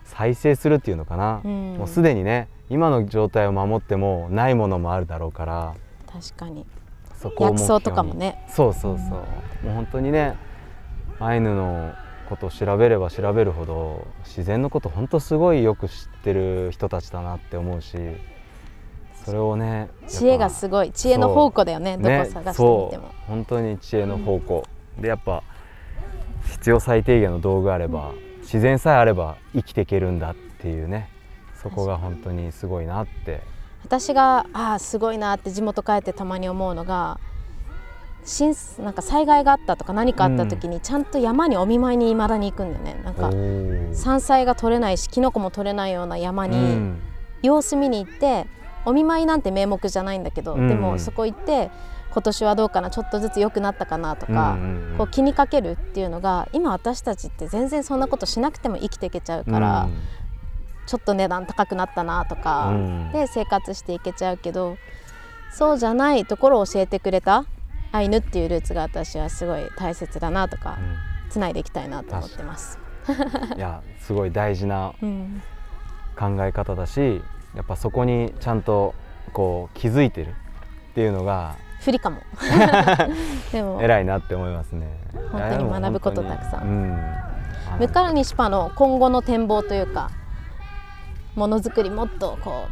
[0.03, 1.75] 再生するっていうのかな、うん。
[1.77, 5.75] もうすでにね今の状態を守ってもないものもあるだろうから。
[6.11, 6.65] 確かに。
[7.19, 8.45] そこ薬草とかもね。
[8.49, 10.37] そうそうそう、もう本当にね
[11.19, 11.93] アイヌの
[12.29, 17.97] ことを調べれば調べるほど自然のこと本当すごいよく知ってる人たちだなって思うし
[19.23, 20.91] それをね知恵がすすごい。
[20.91, 21.97] 知恵の宝庫だよね。
[21.97, 24.65] どこ探してみても、本当に知恵の宝庫、
[24.99, 25.41] でやっぱ
[26.45, 31.09] 必要最低限の道具あれば自然さえあれば生きていけるんだっていうね。
[31.61, 33.41] そこが本当にすごいなって。
[33.83, 37.19] 私がああすごいなって地元帰ってたまに思うのが
[38.23, 43.01] 震なんか災害があったとか何かあった時にちゃんと山にお見舞いに未だに行くんだよね。
[43.03, 43.31] なんか
[43.93, 46.95] 山菜が取れないしキノコも取れないような山に
[47.43, 48.47] 様子見に行って
[48.85, 50.67] お見舞いなんて名目じゃないんだけど、うん。
[50.67, 51.69] でもそこ行って
[52.15, 54.57] 今年はどうかなちょっとずつ良くなったかなとか、
[54.97, 59.89] こう気にかけるっていうのが今私たちって全然そんなことしなくても生きていけちゃうから、
[60.85, 63.11] ちょっと値段高くなったなとか、うん。
[63.11, 64.77] で生活していけちゃうけど
[65.51, 67.45] そうじゃないところを教えてくれた
[67.91, 70.77] アイヌっていうルーツが私はすごい大切だなとか
[71.29, 72.79] つないでいきたいなと思ってます。
[73.57, 75.41] いやすごい大事な うん。
[76.17, 77.21] 考え方だし
[77.55, 78.95] やっぱそこにちゃんと
[79.33, 80.33] こう気づいてるっ
[80.93, 82.21] ていうのが不利かも。
[83.53, 83.79] でも。
[83.79, 84.87] 偉いなって思いますね。
[85.31, 86.63] 本当に学ぶことたくさん。
[86.63, 86.99] うん。
[87.79, 90.09] ムカルニシパの今後の展望というか
[91.35, 92.67] ものづくりもっとこ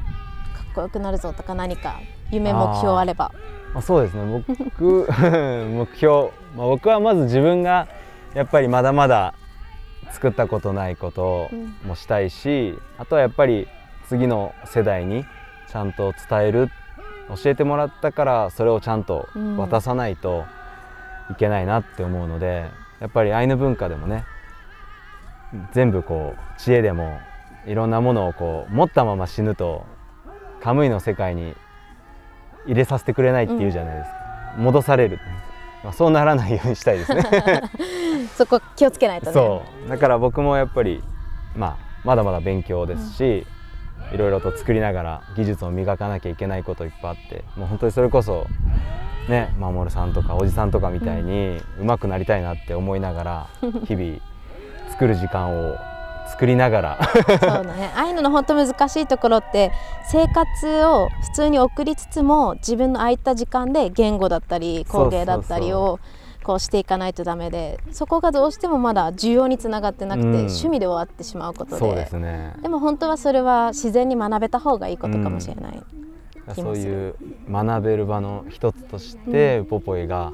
[0.53, 1.99] うかっこよくなるぞとか何か
[2.31, 3.31] 夢目標あれば。
[3.73, 4.43] まあ、そうですね。
[4.57, 7.87] 僕 目標、まあ、僕はまず自分が
[8.33, 9.35] やっぱりまだまだ
[10.11, 11.49] 作ったことないこと
[11.85, 13.67] もしたいし、あとはやっぱり
[14.07, 15.23] 次の世代に
[15.71, 16.69] ちゃんと伝える
[17.29, 20.45] 教えてもらったからそれをちゃんと渡さないと
[21.31, 24.25] いけないなって思うので、やっぱりアイヌ文化でもね
[25.71, 27.19] 全部こう知恵でも
[27.65, 29.85] いろんなものをこう持ったまま死ぬと
[30.61, 31.55] カムイの世界に
[32.65, 34.17] 入れさせてくれないっていうじゃないですか、
[34.57, 35.19] 戻される、
[35.83, 37.23] まあ、そうならないようにしたいですね。
[38.35, 39.31] そこ気をつけないとね。
[39.33, 39.89] そう。
[39.89, 41.03] だから僕もやっぱり、
[41.55, 43.45] まあ、まだまだ勉強ですし、
[44.13, 48.45] いろいろと作りながら技術を磨かなきゃいけないこといっぱいあってもう本当にそれこそ
[49.29, 53.47] ね守さんとかおじさんとかみたいに上手くなりたいなって思いながら
[53.87, 54.19] 日々
[54.89, 55.75] 作る時間を
[56.29, 56.99] 作りながら。
[57.03, 57.91] そうだね。
[57.95, 59.71] ああいうのの本当難しいところって
[60.09, 65.99] 生活を普通に送りつつも自分の空いた時間で言語だったり工芸だったりを
[66.43, 70.35] こうしていかないとダメでそこがどうしてもまだ需要につながってなくて、うん。
[70.35, 71.77] 趣味で終わってしまうことで。
[71.77, 72.55] そうですね。
[72.61, 75.83] でも本当はそれは自然に学べた方がいいことかもしれない、う
[76.47, 76.75] もする。
[76.75, 77.15] いう
[77.49, 80.33] 学べる場の一つとして、ウポポイが、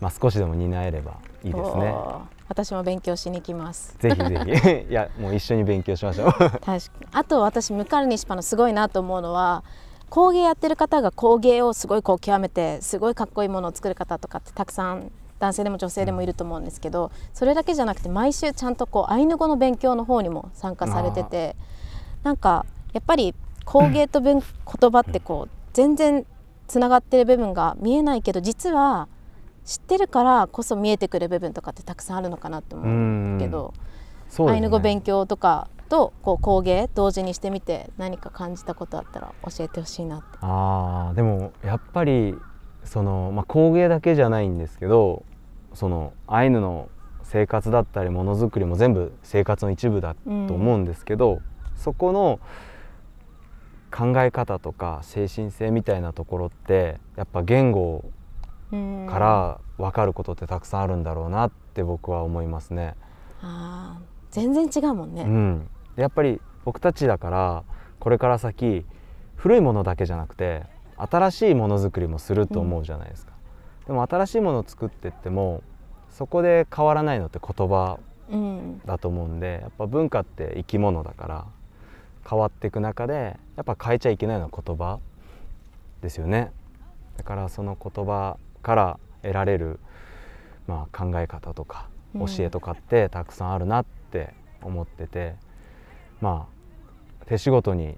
[0.00, 1.94] まあ、少しでも担えればいいですね。
[2.48, 3.96] 私も勉強しに行きます。
[3.98, 4.88] ぜひぜひ。
[4.90, 6.32] いやもう一緒に勉強しましょう。
[6.32, 6.80] 確かに。
[7.12, 9.62] あと私ムカルニシパのすごいなと思うのは
[10.08, 21.56] 工芸やってる方が工芸をすごいこう極めてすごいかっこいいものを作る方とかってたくさん男性でも女性でもいると思うんですけどそれだけじゃなくて毎週ちゃんとこうアイヌ語の勉強の方にも参加されてて
[22.22, 26.26] なんかやっぱり工芸と文言葉ってこう全然
[26.66, 29.08] つながってる部分が見えないけど実は
[29.64, 33.74] 知ってるからこそ見えてくる部分とかってたくさんあるのかなと思うけど。
[33.76, 33.88] ね
[34.46, 40.26] アイヌ語勉強とかとこう工芸同時にしてみて何か感じたことあったら教えてほしいなって。
[40.42, 42.34] あーでもやっぱり
[42.84, 45.24] その、まあ、工芸だけじゃないんですけど
[45.78, 46.88] そのアイヌの
[47.22, 51.40] 生活だったりものづくりも全部生活の一部だと思うんですけど、
[51.76, 52.40] そこの
[53.92, 58.04] 考え方とか精神性みたいなところってやっぱ言語
[58.72, 62.96] うんから分かることってたくさんあるんだろうなって僕は思いますね。
[63.40, 65.22] あー全然違うもんね。
[65.22, 67.62] うん、やっぱり僕たちだから
[68.00, 68.84] これから先
[69.36, 70.64] 古いものだけじゃなくて
[70.96, 73.32] 新しいものづくりもすると思うじゃないですか、
[73.88, 75.64] でも新しいものを作ってっても
[76.10, 77.98] そこで変わらないのって言葉
[78.30, 78.80] うん。
[78.84, 81.46] だと思うんでやっぱ文化って生き物だから
[82.28, 85.00] 変わっていく中でやっぱ変えちゃいけないのは言葉
[86.02, 86.52] ですよね。
[87.16, 89.80] だからその言葉から得られる、
[90.68, 92.26] まあ、考え方とかうん。
[92.26, 95.34] 教えとかってたくさんあるなって思ってて、
[96.20, 96.46] ま
[97.22, 97.96] あ手仕事に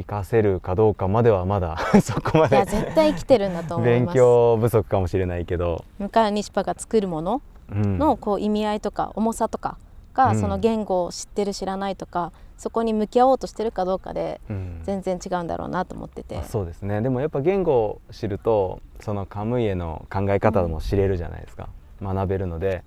[0.00, 4.16] 生かせるかどうかまではまだ そこまいやで絶対生きてるんだと思い勉ます。
[4.16, 7.98] 強不足かもしれないけど、ムカルニシパが作るものうん。
[7.98, 9.76] のこう意味合いとか重さとか
[10.14, 10.40] が、うん。
[10.40, 14.80] その言語を知ってる知らないとかそこに向き合おうとしてるかどうかでうん。
[14.84, 16.38] 全然違うんだろうなと思ってて。
[16.38, 16.42] あ。
[16.44, 17.00] そうですね。
[17.00, 21.68] でもやっぱ言語を知るとそのカムイエの考え方も知れるじゃないですか、
[22.02, 22.82] 学べるので、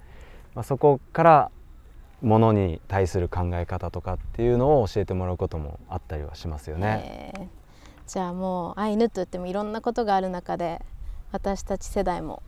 [0.53, 1.51] まあ、そこから
[2.23, 7.33] ものに対する考え方とかっていうのを教えてもらうこともあったりはしますよね。
[7.37, 7.47] えー。
[8.07, 10.81] じゃあもうアイヌといってもいろんなことがある中で
[11.31, 12.41] 私たち世代も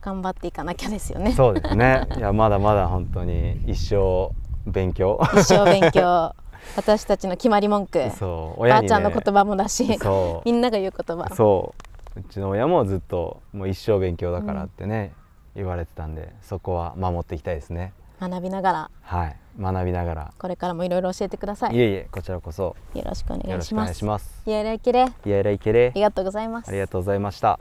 [0.00, 1.32] 頑張っていかなきゃですよね。
[1.32, 2.08] そうですね。
[2.16, 4.30] いやまだまだ本当に一生
[4.66, 5.20] 勉強。
[5.34, 6.34] 一生勉強。
[6.76, 11.28] 私たちの決まり文句、そうば親に、ね、あちゃんの言葉もだしそみんなが言う言葉。
[11.30, 11.74] うそ
[12.16, 12.20] う。
[12.20, 15.12] うちの親もずっともう一生勉強だからってね、
[15.54, 18.90] 言われてたんでそこは守っていきたいですね学びながら。
[19.02, 19.36] はい。
[19.58, 20.34] 学びながら。
[20.38, 21.74] これからもいろいろ教えてください。
[21.76, 22.76] いえいえこちらこそ。
[22.94, 24.02] よろしくお願いします。
[24.02, 25.06] よろしくイエレイケレ。
[25.24, 25.86] イエレイケレ。
[25.88, 26.68] ありがとうございます。
[26.68, 27.58] ありがとうございました。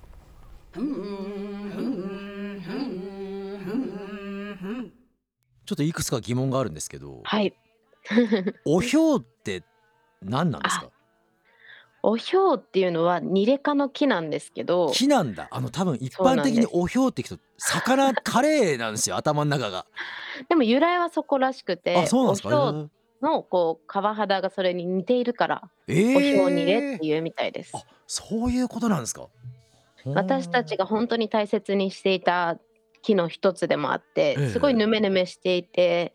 [5.65, 7.21] ちょっといくつか疑問があるんですけど。
[7.23, 7.53] はい。
[8.65, 9.63] おひょうって
[10.21, 10.89] 何なんですか？
[12.01, 15.47] おひょうっていうのはニレ科の木なんですけど、木なんだ。
[15.51, 19.85] あの多分一般的におひょうって聞くと魚カレーなんですよ頭の中が。
[20.47, 22.49] でも由来はそこらしくて、あそうなんですか？
[22.49, 26.17] おひょうのこう皮肌がそれに似ているから、えー。
[26.17, 27.71] おひょうニレっていうみたいです。
[27.75, 29.27] あそういうことなんですか？
[30.05, 32.57] 私たちが本当に大切にしていた
[33.01, 34.49] 木の一つでもあってええ。
[34.49, 36.13] すごいヌメヌメしていて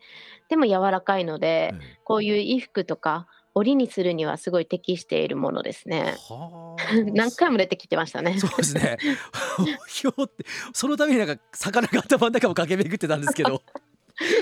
[0.49, 1.79] でも柔らかいのでええ。
[2.03, 6.15] こういう衣服とか織にするにはすごい適しているものですね。
[6.29, 8.37] はあ 何回も出てきてましたね。
[8.37, 8.97] そうですね。
[9.87, 13.63] ひょうってそのためになんか魚が頭の中を駆け巡ってたんですけど、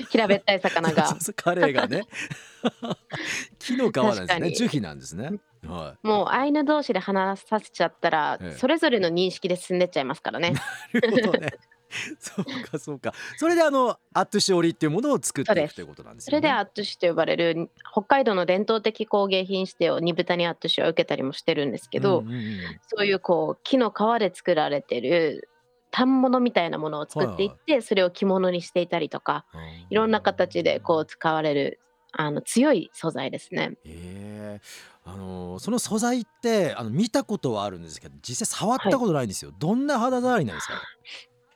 [0.10, 2.02] 平べったい魚がそうそうカレーがね。
[3.60, 4.52] 木の皮なんですね。
[4.52, 5.30] 樹皮なんですね。
[5.64, 10.54] はもうアイヌ同士で話させちゃったら、ええそれぞれの認識で進んでっちゃいますからね。
[10.94, 11.00] い。
[11.00, 11.54] なるほどね。
[12.20, 13.14] そうかそうか。
[13.38, 16.26] それであのアットゥシオリっていうものを作っていくということなんです。
[16.26, 22.44] それでアットゥシと呼ばれる北海道の伝統的工芸品指定を煮豚にアットゥシは受けたりもしてるんですけど、うんうんうん
[22.88, 25.50] そういうこう木の皮で作られてる
[25.92, 29.46] 反物みたいなものを作っていって、それを着物にしていたりとか
[29.90, 31.80] いろんな形でこう使われる
[32.12, 33.74] あの強い素材ですね。
[33.86, 40.82] ええあのその素材ってあの見たことはあるんですけど実際触ったことないんですよ、どんな肌触りなんですか？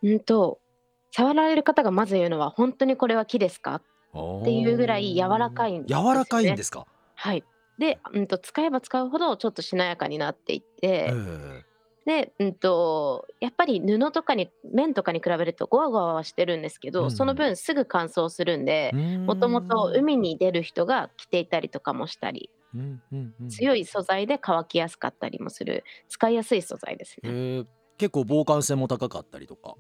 [0.04, 0.60] うんと
[1.12, 3.76] 触られる方がまず言うのは本当にこれは木ですか？
[3.76, 3.84] っ
[4.44, 7.44] ていうぐらい柔らかいん柔らかいんですか、はい。
[7.78, 11.64] で、うん、と使えば使うほどちょっとしなやかになっていって、え
[12.06, 17.12] で、うん、とやっぱり布とかに綿とかに比べるとゴワゴワはしてるんですけど、うん。
[17.12, 23.50] その分すぐ乾燥するんでえもともと海に出る人が着ていたりとかもしたりうんうんうん。
[23.50, 27.34] 強い素材で乾きやすかったりもする使いやすい素材ですね。
[27.34, 27.66] へえ
[27.98, 29.76] 結構防寒性も高かったりとか。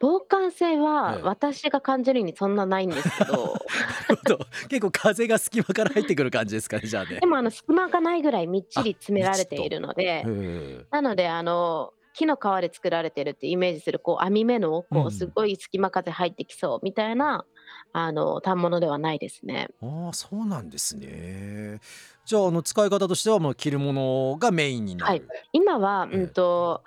[0.00, 1.22] 防寒性はええ。
[1.22, 3.32] 私が感じるにそんなないんですけど。
[3.32, 7.18] なるほど結構風が隙間から入ってくる感じですかねじゃあね。
[7.20, 17.44] でもあの隙間がないぐらいみっちり詰められているのでへえなのであの木の皮で作られてるってイメージするこう網目のうんこうすごい隙間風入ってきそうみたいな、
[17.92, 19.68] あの反物ではないですね。
[19.80, 21.80] ああそうなんですね。
[22.24, 25.22] じゃああの使い方としてはもう着るものがメインになる、はい。
[25.52, 26.18] 今は、ええ。
[26.18, 26.82] うんと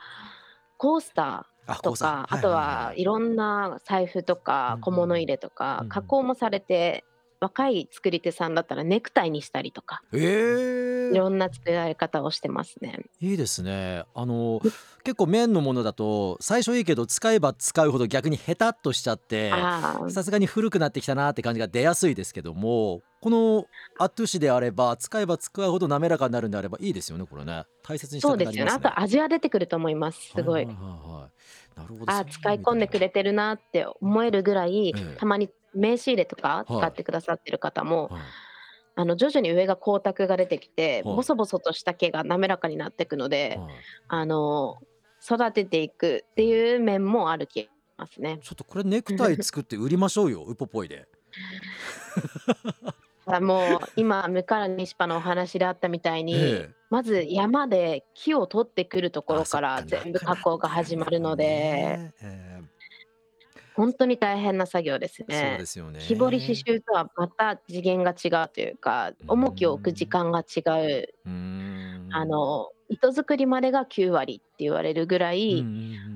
[0.82, 5.90] コースタあーとか、あとはいろんな財布とかうん小物入れとか、うん。
[5.90, 7.06] 加工もされて
[7.42, 13.00] 若い作り手さんだったらネクタイにしたりとかええいろんな作られ方をしてますね。
[13.20, 14.62] いいですねあの
[15.04, 19.52] 結構綿のものだと最初いいけど使えば使うほど逆にヘタっとしちゃって
[20.10, 23.66] さすがに古くなってきたなって感じが出やすいですけどもこの
[24.00, 28.58] アットゥシであれば使えば使うほど滑らかになるんであればいいですよねこれね大切にしたそうですよね。
[28.58, 30.32] くなりますねあと味は出てくると思います。
[30.36, 30.66] すごい。
[30.66, 30.82] はいはいは
[31.20, 31.32] いはい
[31.76, 36.78] なるほどあ使い込んでくれてるなって思えるぐらい、ええたまに名刺入れとかはい。
[36.80, 38.22] 使ってくださってる方も、はい。
[38.96, 41.16] あの徐々に上が光沢が出てきて、はい。
[41.16, 43.74] ボソボソとした毛が滑らかになっていくので、はい。
[44.10, 44.78] あの
[45.24, 48.40] 育てていくっていう面もある気がしますね。
[48.42, 51.08] ちょっとこれネクタイ作って売りましょうよウポポイで。
[53.40, 56.76] もう今向から西パのお話であったみたいに、ええ。
[56.90, 62.14] まず山で木を取ってくるところから全部加工が始まるので、ね。
[62.22, 62.62] え
[63.76, 65.66] 本当に大変な作業ですえそうねで。
[65.66, 66.00] すよね。
[66.00, 69.32] 木彫り刺繍とはまた次元が違うというかうん。
[69.32, 71.10] 重きを置く時間が違う。
[71.26, 72.10] うーん。
[72.12, 75.68] あの糸作りまでが9割って言われるぐらうんい、うん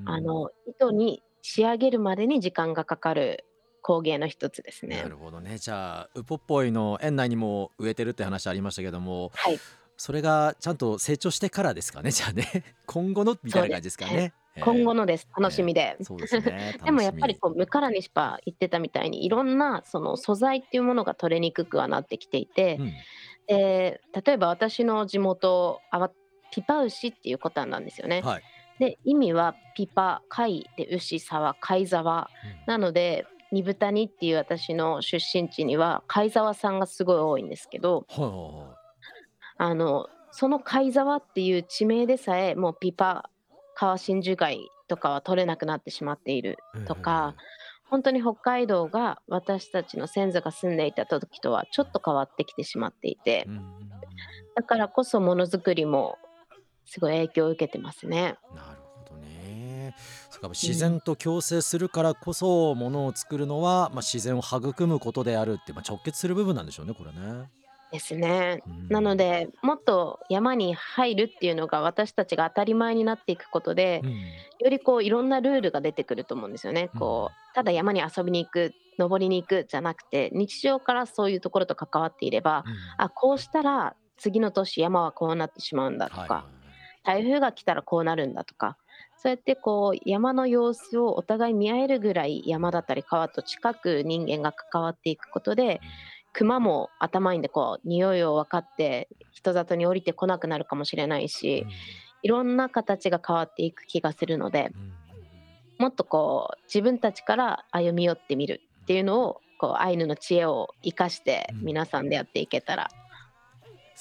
[0.02, 0.10] うん。
[0.10, 3.46] あの糸に仕上げるまでに時間がかかる
[3.82, 5.04] 工芸の一つですね。
[5.04, 5.10] な。
[5.10, 5.58] るほどね。
[5.58, 9.60] じゃあウポポイの園内にも植えてるって話ありましたけどもはい、
[9.96, 12.76] それがちゃんと成長してからですかねじゃあね。
[12.88, 15.28] 今後のみたいな感じですかね今後ののです。
[15.38, 15.98] 楽しみで。
[16.02, 16.78] そうですね。
[16.84, 22.94] でもやっぱりこうムカラニシパ言ってたみたいにいろんなその素材っていうものが取れにくくはなってきていて、みうん。
[23.48, 26.12] で例えば私の地元あわ
[26.52, 28.22] ピパ牛っていうことなんですよね。
[28.22, 28.44] はい。
[28.80, 32.30] で意味はピパ貝で牛沢貝沢。
[32.66, 38.76] なので二豚にっていう私の出身地には貝沢さんがすごい多いんですけどはいはいはい。
[39.58, 43.30] あのその貝沢っていう地名でさえもうピパ
[43.76, 46.57] 川真珠貝とかは取れなくなってしまっている
[46.88, 47.36] とか、
[47.89, 53.47] 本当に北海道が私たちの先祖が住んでいた時とはちょっと変わってきてしまっていて
[54.55, 56.17] だからこそものづくりも
[56.86, 58.36] すごい影響を受けてますね。
[58.55, 59.95] なるほどね
[60.49, 67.49] 自然と共生するからこそものを作るのは、まあ、自然を育むことであるって、まあ、直結する部分なんでしょうねこれね。
[67.96, 68.62] ですね。
[68.68, 68.88] うん。
[68.89, 74.12] なのでもっと山に入るっていうのが私たちが当たり前になっていくことでうん。
[74.12, 76.89] よりこういろんなルールが出てくると思うんですよね。
[77.00, 82.74] こうただ山に遊びに行く登りに行くじゃなくて日常からそういうところと関わっていればうん。
[82.98, 86.46] あこうしたら次の年山はこうなってしまうんだとはいか、
[87.04, 88.78] 台風が来たらこうなるんだとか
[89.18, 95.82] そうやってこう山の様子をお互い見合えるぐらい山だったり川と近く人間が関わっていくことで
[96.36, 101.66] 熊も頭いいんでこう匂いを分かって人里に降りてこなくなるかもしれないし
[102.24, 104.74] いろんな形が変わっていく気がするので
[105.80, 111.66] もっとこう自分たちから歩み寄ってみるっていうのをこうアイヌの知恵を生かしてうん。
[111.68, 112.90] 皆さんでやっていけたら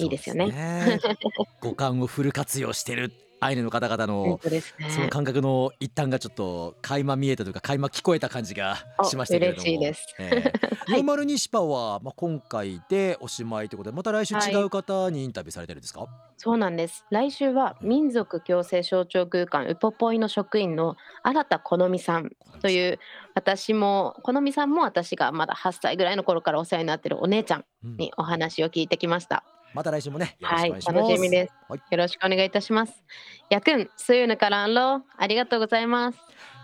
[0.00, 0.48] いいですよね。
[0.48, 0.98] ね。
[1.62, 3.12] 五感をフル活用してる
[3.44, 4.62] アイヌの方々本のね。
[4.88, 10.14] その感覚の一端がちょっと垣間見えたというか垣間聞こえた感じがおしましたけれども嬉しいです。
[10.18, 17.04] ええ はいノーマルニシパは、まあ、今回でおしまいということでまた来週はい違う方にインタビューされてるんですか、そうなんです。
[17.10, 22.30] 来週は民族共生象徴空間ウポポイの職員の新田好美さん
[22.60, 22.98] という
[23.34, 29.44] 私も好美さんも私がまだ8歳ぐらいの頃からお世話になってるお姉ちゃんうんにお話を聞いてきました。
[29.74, 31.52] また来週もねよろはい、しくお願いします、楽しみです。
[31.68, 33.02] はいよろしくお願いいたします。
[33.50, 36.18] やくん、スユヌからんろありがとうございます。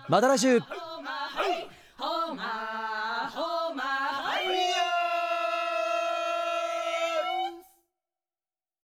[0.08, 0.60] また来週.